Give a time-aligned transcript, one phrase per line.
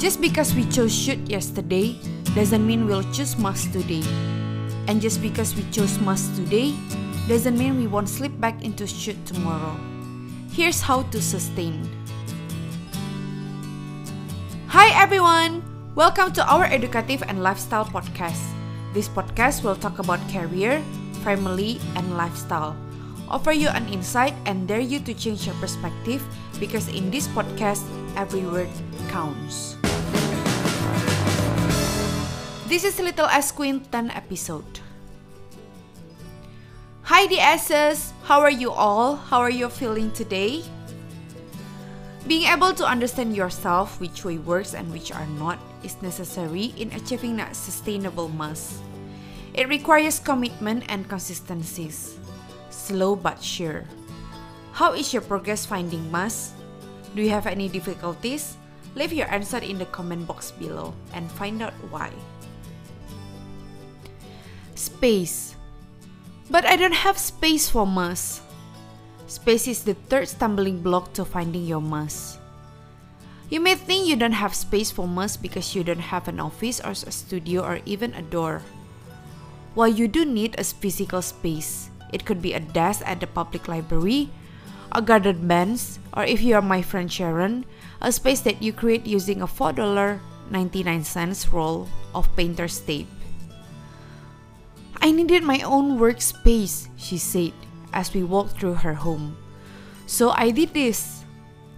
[0.00, 1.92] Just because we chose should yesterday
[2.32, 4.00] doesn't mean we'll choose must today.
[4.88, 6.72] And just because we chose must today
[7.28, 9.76] doesn't mean we won't slip back into should tomorrow.
[10.56, 11.84] Here's how to sustain.
[14.72, 15.60] Hi everyone!
[15.92, 18.40] Welcome to our educative and lifestyle podcast.
[18.96, 20.80] This podcast will talk about career,
[21.20, 22.72] family, and lifestyle.
[23.28, 26.24] Offer you an insight and dare you to change your perspective
[26.56, 27.84] because in this podcast,
[28.16, 28.72] every word
[29.12, 29.76] counts.
[32.70, 34.78] This is Little S Queen 10 episode.
[37.02, 39.18] Hi DSs, how are you all?
[39.18, 40.62] How are you feeling today?
[42.30, 46.94] Being able to understand yourself, which way works and which are not, is necessary in
[46.94, 48.78] achieving that sustainable mass.
[49.50, 52.22] It requires commitment and consistencies.
[52.70, 53.82] Slow but sure.
[54.78, 56.54] How is your progress finding mass?
[57.18, 58.54] Do you have any difficulties?
[58.94, 62.14] Leave your answer in the comment box below and find out why.
[64.80, 65.60] Space.
[66.48, 68.40] But I don't have space for mass.
[69.28, 72.40] Space is the third stumbling block to finding your mass.
[73.52, 76.80] You may think you don't have space for mass because you don't have an office
[76.80, 78.62] or a studio or even a door.
[79.76, 83.68] While you do need a physical space, it could be a desk at the public
[83.68, 84.30] library,
[84.92, 87.66] a garden bench, or if you are my friend Sharon,
[88.00, 93.19] a space that you create using a $4.99 roll of painter's tape.
[95.00, 97.52] I needed my own workspace, she said
[97.92, 99.36] as we walked through her home.
[100.06, 101.24] So I did this.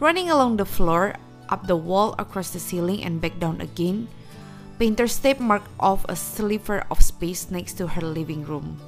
[0.00, 1.16] Running along the floor,
[1.48, 4.06] up the wall, across the ceiling, and back down again,
[4.78, 8.78] painter's tape marked off a sliver of space next to her living room.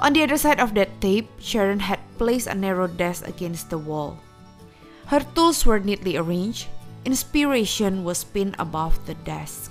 [0.00, 3.76] On the other side of that tape, Sharon had placed a narrow desk against the
[3.76, 4.18] wall.
[5.06, 6.68] Her tools were neatly arranged.
[7.04, 9.70] Inspiration was pinned above the desk.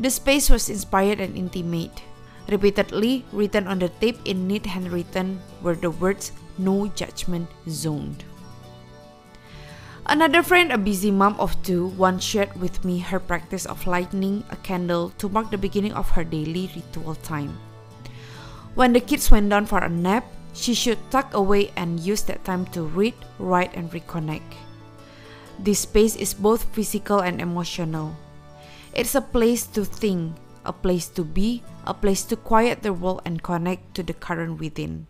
[0.00, 2.02] The space was inspired and intimate.
[2.48, 8.24] Repeatedly written on the tape in neat handwritten were the words no judgment zoned.
[10.06, 14.42] Another friend, a busy mom of two, once shared with me her practice of lighting
[14.50, 17.56] a candle to mark the beginning of her daily ritual time.
[18.74, 22.44] When the kids went down for a nap, she should tuck away and use that
[22.44, 24.58] time to read, write, and reconnect.
[25.58, 28.16] This space is both physical and emotional.
[28.92, 30.34] It's a place to think,
[30.64, 34.60] a place to be, a place to quiet the world and connect to the current
[34.60, 35.06] within.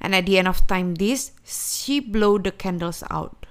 [0.00, 3.46] And at the end of time this, she blow the candles out.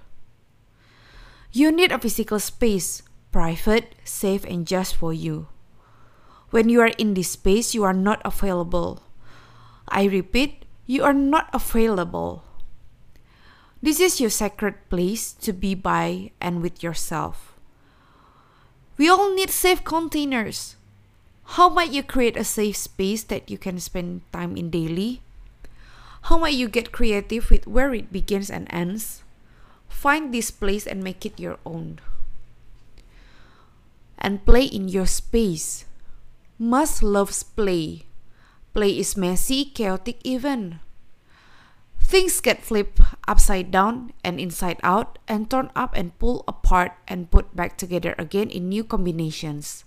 [1.51, 5.47] You need a physical space, private, safe, and just for you.
[6.49, 9.03] When you are in this space, you are not available.
[9.87, 12.43] I repeat, you are not available.
[13.81, 17.48] This is your sacred place to be by and with yourself.
[18.99, 20.75] We all need safe containers.
[21.55, 25.23] How might you create a safe space that you can spend time in daily?
[26.27, 29.23] How might you get creative with where it begins and ends?
[29.87, 32.03] Find this place and make it your own.
[34.19, 35.85] And play in your space.
[36.59, 38.03] Must loves play.
[38.73, 40.81] Play is messy, chaotic, even.
[42.09, 42.97] Things get flipped
[43.29, 48.17] upside down and inside out and torn up and pulled apart and put back together
[48.17, 49.85] again in new combinations.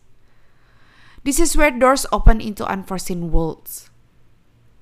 [1.26, 3.90] This is where doors open into unforeseen worlds.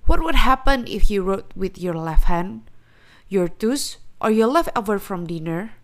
[0.04, 2.68] What would happen if you wrote with your left hand,
[3.32, 5.80] your tooth, or your leftover from dinner?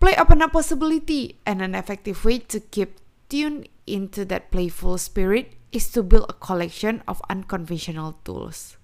[0.00, 2.96] Play open a possibility, and an effective way to keep
[3.28, 8.77] tuned into that playful spirit is to build a collection of unconventional tools.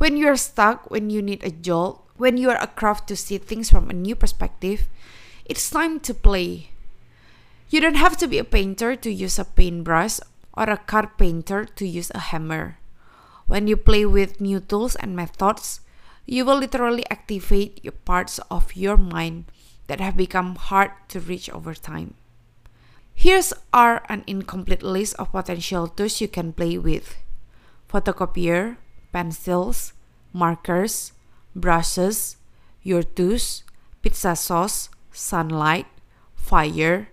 [0.00, 3.16] When you are stuck, when you need a jolt, when you are a craft to
[3.20, 4.88] see things from a new perspective,
[5.44, 6.72] it's time to play.
[7.68, 10.16] You don't have to be a painter to use a paintbrush
[10.56, 12.78] or a carpenter to use a hammer.
[13.44, 15.84] When you play with new tools and methods,
[16.24, 19.52] you will literally activate your parts of your mind
[19.88, 22.14] that have become hard to reach over time.
[23.12, 27.20] Here's are an incomplete list of potential tools you can play with.
[27.92, 28.78] Photocopier,
[29.12, 29.92] pencils,
[30.32, 31.12] markers,
[31.54, 32.36] brushes,
[32.82, 33.62] your tooth,
[34.02, 35.86] pizza sauce, sunlight,
[36.34, 37.08] fire,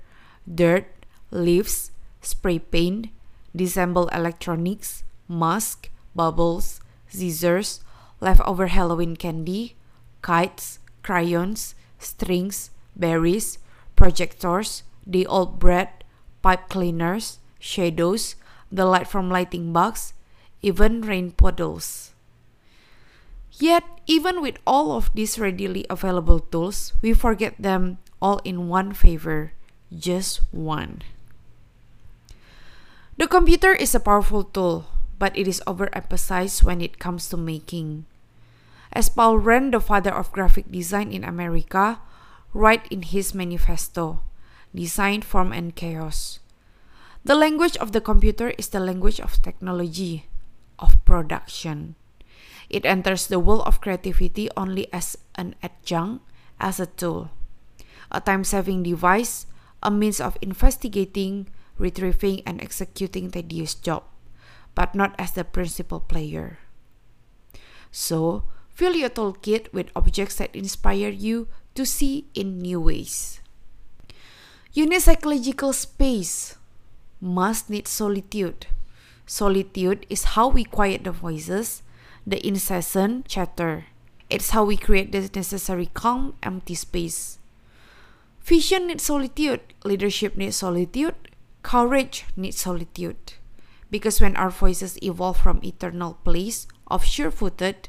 [0.48, 0.86] dirt,
[1.32, 1.92] leaves,
[2.22, 3.10] spray paint,
[3.56, 6.80] disassemble electronics, mask, bubbles,
[7.10, 7.82] scissors,
[8.20, 9.76] leftover Halloween candy,
[10.22, 13.60] kites, crayons, strings, berries,
[13.96, 15.90] projectors, the old bread,
[16.42, 18.36] pipe cleaners, shadows,
[18.72, 20.14] the light from lighting box,
[20.62, 22.14] even rain puddles.
[23.58, 28.94] Yet, even with all of these readily available tools, we forget them all in one
[28.94, 29.54] favor,
[29.90, 31.02] just one.
[33.18, 34.86] The computer is a powerful tool,
[35.18, 38.06] but it is overemphasized when it comes to making.
[38.94, 42.00] As Paul Rand, the father of graphic design in America,
[42.54, 44.22] write in his manifesto,
[44.74, 46.40] Design, Form, and Chaos.
[47.26, 50.30] The language of the computer is the language of technology,
[50.80, 51.96] of production.
[52.70, 56.24] It enters the world of creativity only as an adjunct,
[56.60, 57.32] as a tool,
[58.12, 59.46] a time saving device,
[59.82, 61.48] a means of investigating,
[61.78, 64.04] retrieving, and executing tedious job,
[64.76, 66.60] but not as the principal player.
[67.92, 68.44] So,
[68.74, 73.40] fill your toolkit with objects that inspire you to see in new ways.
[74.74, 76.58] Psychological space,
[77.22, 78.68] must need solitude.
[79.28, 81.84] Solitude is how we quiet the voices
[82.26, 83.86] the incessant chatter.
[84.30, 87.40] It's how we create the necessary calm, empty space.
[88.42, 91.16] Vision needs solitude, leadership needs solitude,
[91.64, 93.34] courage needs solitude.
[93.92, 97.88] Because when our voices evolve from eternal place of sure footed,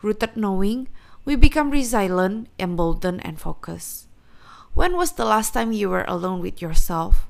[0.00, 0.88] rooted knowing,
[1.24, 4.06] we become resilient, emboldened, and focused.
[4.72, 7.26] When was the last time you were alone with yourself?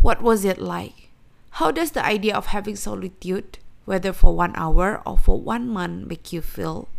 [0.00, 1.07] What was it like?
[1.50, 3.58] How does the idea of having solitude
[3.88, 6.92] whether for one hour or for one month, make you feel.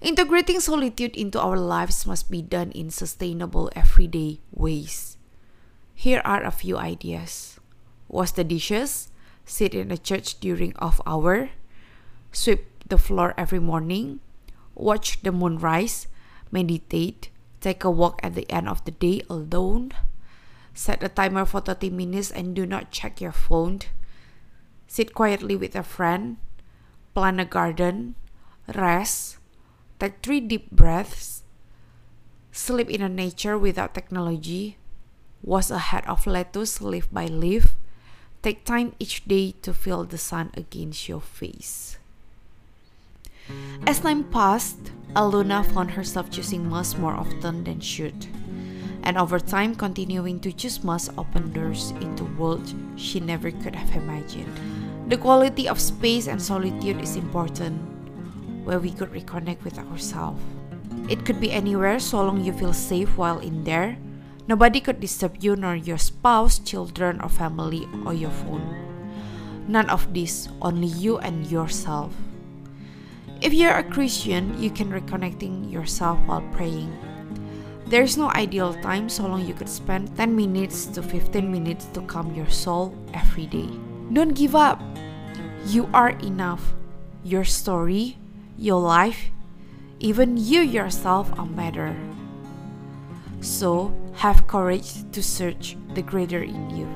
[0.00, 5.18] Integrating solitude into our lives must be done in sustainable everyday ways.
[5.98, 7.58] Here are a few ideas.
[8.06, 9.10] Wash the dishes,
[9.44, 11.50] sit in a church during off hour,
[12.30, 14.20] sweep the floor every morning,
[14.76, 16.06] watch the moon rise,
[16.54, 19.90] meditate, take a walk at the end of the day alone,
[20.74, 23.80] set a timer for 30 minutes and do not check your phone.
[24.86, 26.38] Sit quietly with a friend,
[27.14, 28.14] plant a garden,
[28.74, 29.38] rest,
[29.98, 31.42] take three deep breaths,
[32.52, 34.76] sleep in a nature without technology,
[35.42, 37.76] wash a head of lettuce leaf by leaf,
[38.42, 41.98] take time each day to feel the sun against your face.
[43.86, 48.26] As time passed, Aluna found herself choosing Must more often than should,
[49.02, 53.94] and over time continuing to choose Must open doors into worlds she never could have
[53.96, 54.52] imagined.
[55.08, 57.80] The quality of space and solitude is important,
[58.64, 60.40] where we could reconnect with ourselves.
[61.08, 63.98] It could be anywhere so long you feel safe while in there.
[64.46, 68.62] Nobody could disturb you, nor your spouse, children, or family, or your phone.
[69.66, 72.14] None of this, only you and yourself.
[73.40, 76.92] If you're a Christian, you can reconnecting yourself while praying.
[77.90, 81.86] There is no ideal time so long you could spend 10 minutes to 15 minutes
[81.86, 83.66] to calm your soul every day.
[84.12, 84.78] Don't give up.
[85.66, 86.62] You are enough.
[87.24, 88.16] Your story,
[88.56, 89.34] your life,
[89.98, 91.98] even you yourself are matter.
[93.40, 93.90] So
[94.22, 96.86] have courage to search the greater in you.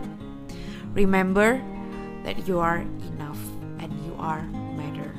[0.94, 1.58] Remember
[2.22, 3.42] that you are enough
[3.82, 4.42] and you are
[4.78, 5.10] matter.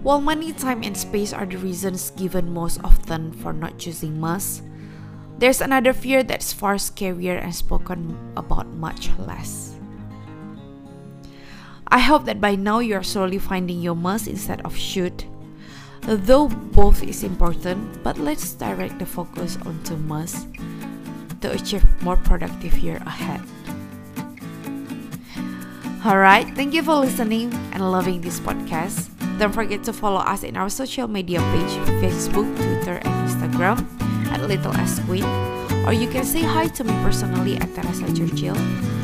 [0.00, 4.62] While money, time, and space are the reasons given most often for not choosing must,
[5.40, 9.74] there's another fear that's far scarier and spoken about much less.
[11.88, 15.24] I hope that by now you are slowly finding your must instead of should.
[16.02, 20.46] Though both is important, but let's direct the focus onto must
[21.40, 23.40] to achieve more productive year ahead.
[26.04, 29.08] Alright, thank you for listening and loving this podcast.
[29.38, 31.72] Don't forget to follow us in our social media page
[32.04, 35.24] Facebook, Twitter, and Instagram at Little S Queen.
[35.86, 38.56] Or you can say hi to me personally at Teresa Churchill.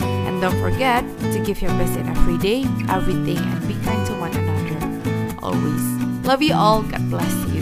[0.03, 1.03] And don't forget
[1.33, 5.37] to give your best in every day, everything, and be kind to one another.
[5.43, 5.83] Always.
[6.27, 6.83] Love you all.
[6.83, 7.56] God bless you.